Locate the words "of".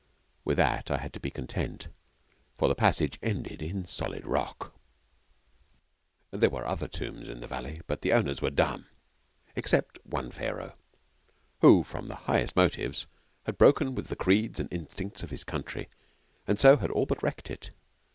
15.21-15.29